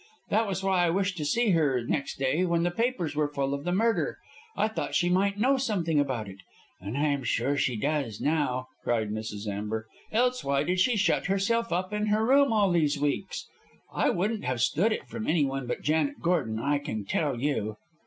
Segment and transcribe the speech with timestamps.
[0.29, 3.53] That was why I wished to see her next day when the papers were full
[3.53, 4.17] of the murder.
[4.57, 6.39] I thought she might know something about it.
[6.79, 9.45] And I am sure she does know," cried Mrs.
[9.47, 13.45] Amber; "else why did she shut herself up in her room all these weeks?
[13.93, 17.77] I wouldn't have stood it from anyone but Janet Gordon, I can tell you."